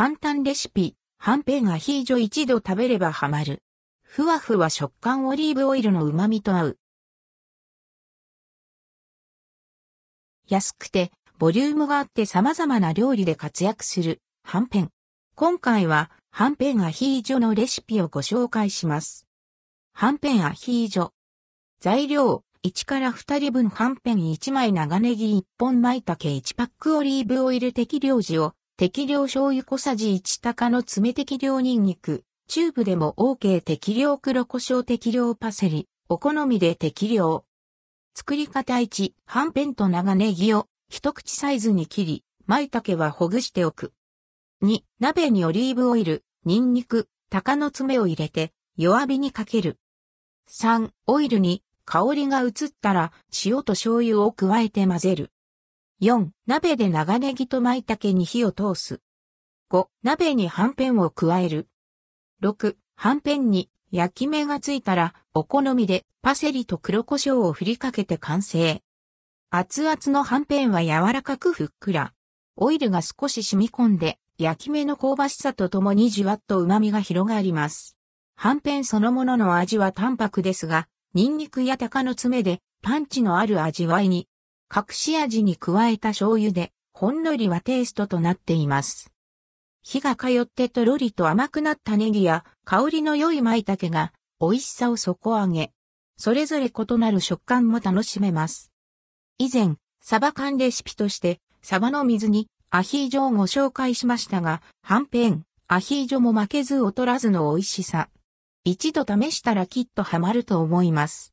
[0.00, 3.62] 簡単レシピ、はんぺんアヒージョ一度食べればハマる。
[4.02, 6.78] ふわふわ食感オリーブオイルの旨味と合う。
[10.48, 14.88] 安くて、ボリュームがあって様々な料理で活躍する、はんぺん。
[15.34, 19.26] 今回は、はんぺんアヒージョのレシピをご紹介します。
[19.92, 21.10] はんぺんアヒージョ。
[21.78, 37.44] 材料、1から2人分はんぺん1枚長ネギ1本舞茸1パックオリーブオイル適量塩、適量醤油小さじ1高の爪適量ニンニク、チューブでも OK 適量黒胡椒適量パセリ、お好みで適量。
[38.14, 43.92] 作り方1、はんぺんと長ネギを一口サイズに切り、舞茸はほぐしておく。
[44.62, 49.76] 2、鍋にオリーブオイル、ニンニク、鷹の爪を入れて弱火にかける。
[50.48, 53.12] 3、オイルに香りが移ったら
[53.44, 55.30] 塩と醤油を加えて混ぜる。
[56.02, 59.02] 4、鍋で長ネギと舞茸に火を通す。
[59.70, 61.68] 5、鍋にはんぺんを加える。
[62.42, 68.80] 6、はんぺんに焼き目がついたらお好みでパセリと黒胡椒を振りかけて完成。
[69.50, 72.14] 熱々のはんぺんは柔らかくふっくら。
[72.56, 77.98] オイルが少し染み込んで焼き目の香ばしさとともにじわっと旨味が広がります。
[78.36, 84.29] はんぺんそのものの味は淡白ですが、ニンニクや鷹の爪でパンチのある味わいに、
[84.72, 89.12] 隠し味に加えた醤油で、ほんのりはテイストとなっています。
[89.82, 95.72] 火が通ってとろりと甘くなったネギや香りの良い舞茸が美味しさを底上げ、
[96.16, 98.70] それぞれ異なる食感も楽しめます。
[99.38, 108.08] 以前、サバ缶レシピとして、サバの水にアヒージョをご紹介しましたが、はんぺん、アヒージョも負けず劣らずの美味しさ。
[108.62, 111.28] 一度試したらきっとハマると思います。